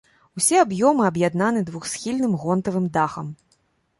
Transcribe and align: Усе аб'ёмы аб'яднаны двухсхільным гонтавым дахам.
Усе 0.39 0.55
аб'ёмы 0.61 1.03
аб'яднаны 1.09 1.61
двухсхільным 1.67 2.33
гонтавым 2.45 2.85
дахам. 2.99 3.27